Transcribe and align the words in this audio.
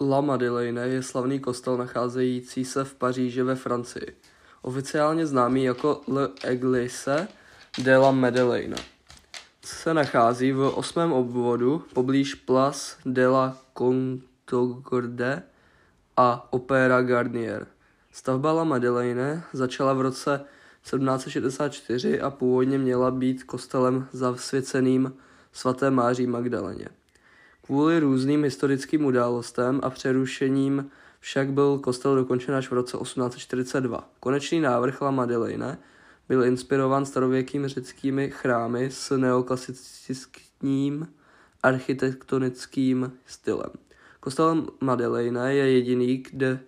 La 0.00 0.20
Madeleine 0.20 0.88
je 0.88 1.02
slavný 1.02 1.40
kostel 1.40 1.76
nacházející 1.76 2.64
se 2.64 2.84
v 2.84 2.94
Paříži 2.94 3.42
ve 3.42 3.54
Francii. 3.54 4.16
Oficiálně 4.62 5.26
známý 5.26 5.64
jako 5.64 6.00
Le 6.08 6.28
Église 6.44 7.28
de 7.82 7.96
la 7.96 8.10
Madeleine. 8.10 8.76
Se 9.64 9.94
nachází 9.94 10.52
v 10.52 10.68
osmém 10.68 11.12
obvodu 11.12 11.84
poblíž 11.94 12.34
Place 12.34 12.96
de 13.06 13.28
la 13.28 13.58
Concorde 13.78 15.42
a 16.16 16.52
Opera 16.52 17.02
Garnier. 17.02 17.66
Stavba 18.12 18.52
La 18.52 18.64
Madeleine 18.64 19.44
začala 19.52 19.92
v 19.92 20.00
roce 20.00 20.44
1764 20.82 22.20
a 22.20 22.30
původně 22.30 22.78
měla 22.78 23.10
být 23.10 23.44
kostelem 23.44 24.08
zasvěceným 24.12 25.14
svaté 25.52 25.90
Máří 25.90 26.26
Magdaleně. 26.26 26.88
Kvůli 27.68 28.00
různým 28.00 28.44
historickým 28.44 29.04
událostem 29.04 29.80
a 29.82 29.90
přerušením 29.90 30.90
však 31.20 31.52
byl 31.52 31.78
kostel 31.78 32.16
dokončen 32.16 32.54
až 32.54 32.70
v 32.70 32.72
roce 32.72 32.98
1842. 33.02 34.10
Konečný 34.20 34.60
návrh 34.60 35.02
La 35.02 35.10
Madeleine 35.10 35.78
byl 36.28 36.44
inspirován 36.44 37.06
starověkými 37.06 37.68
řeckými 37.68 38.30
chrámy 38.30 38.90
s 38.90 39.16
neoklasickým 39.16 41.08
architektonickým 41.62 43.12
stylem. 43.26 43.70
Kostel 44.20 44.66
Madeleine 44.80 45.54
je 45.54 45.72
jediný, 45.72 46.16
kde 46.30 46.60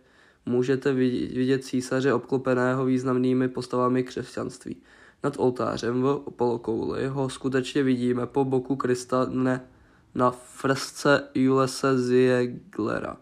můžete 0.46 0.92
vidět 0.92 1.64
císaře 1.64 2.12
obklopeného 2.12 2.84
významnými 2.84 3.48
postavami 3.48 4.05
křesťanství. 4.05 4.77
Nad 5.24 5.34
oltářem 5.38 6.03
v 6.03 6.25
polokouli 6.36 7.06
ho 7.06 7.28
skutečně 7.28 7.82
vidíme 7.82 8.27
po 8.27 8.44
boku 8.44 8.77
Krista 8.77 9.27
ne 9.30 9.60
na 10.14 10.30
fresce 10.30 11.28
Julese 11.34 11.98
Zieglera. 11.98 13.16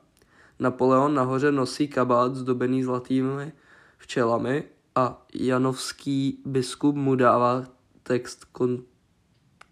Napoleon 0.59 1.15
nahoře 1.15 1.53
nosí 1.53 1.89
kabát 1.89 2.35
zdobený 2.35 2.83
zlatými 2.83 3.53
včelami 3.99 4.65
a 4.95 5.27
janovský 5.35 6.43
biskup 6.47 6.97
mu 6.97 7.15
dává 7.15 7.65
text 8.03 8.45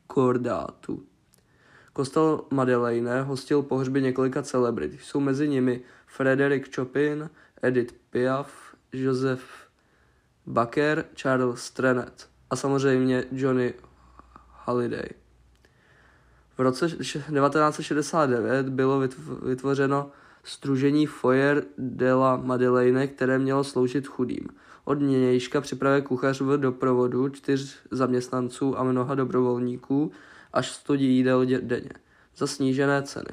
konkordátu. 0.06 1.02
Kostel 1.92 2.44
Madeleine 2.50 3.22
hostil 3.22 3.62
pohřby 3.62 4.02
několika 4.02 4.42
celebrit. 4.42 5.00
Jsou 5.00 5.20
mezi 5.20 5.48
nimi 5.48 5.80
Frederick 6.06 6.76
Chopin, 6.76 7.30
Edith 7.62 7.94
Piaf, 8.10 8.74
Joseph 8.92 9.44
Baker, 10.46 11.04
Charles 11.14 11.70
Trenet 11.70 12.28
a 12.50 12.56
samozřejmě 12.56 13.24
Johnny 13.32 13.74
Halliday. 14.50 15.08
V 16.58 16.60
roce 16.60 16.86
1969 16.86 18.68
bylo 18.68 19.08
vytvořeno 19.42 20.10
Stružení 20.44 21.06
Foyer 21.06 21.64
de 21.78 22.14
la 22.14 22.36
Madeleine, 22.36 23.06
které 23.06 23.38
mělo 23.38 23.64
sloužit 23.64 24.06
chudým. 24.06 24.48
Od 24.84 24.94
nějška 24.94 25.60
připravuje 25.60 26.00
kuchař 26.00 26.40
v 26.40 26.58
doprovodu 26.58 27.28
čtyř 27.28 27.78
zaměstnanců 27.90 28.78
a 28.78 28.84
mnoha 28.84 29.14
dobrovolníků 29.14 30.12
až 30.52 30.70
100 30.70 30.94
jídel 30.94 31.46
denně 31.60 31.90
za 32.36 32.46
snížené 32.46 33.02
ceny. 33.02 33.30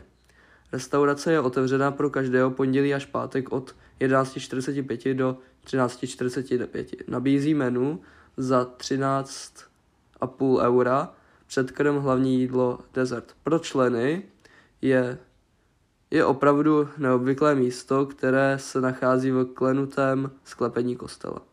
Restaurace 0.72 1.32
je 1.32 1.40
otevřená 1.40 1.92
pro 1.92 2.10
každého 2.10 2.52
pondělí 2.52 2.94
až 2.94 3.06
pátek 3.06 3.52
od 3.52 3.76
11.45 4.02 5.14
do 5.14 5.38
13.45. 5.66 6.86
Nabízí 7.08 7.54
menu 7.54 8.02
za 8.38 8.72
13,5 8.78 10.60
eura, 10.62 11.14
předkrm, 11.47 11.97
hlavní 11.97 12.39
jídlo, 12.39 12.80
dezert. 12.94 13.36
Pro 13.43 13.59
členy 13.59 14.23
je, 14.81 15.17
je 16.11 16.26
opravdu 16.26 16.89
neobvyklé 16.98 17.55
místo, 17.55 18.05
které 18.05 18.59
se 18.59 18.81
nachází 18.81 19.31
v 19.31 19.45
klenutém 19.45 20.32
sklepení 20.43 20.95
kostela. 20.95 21.52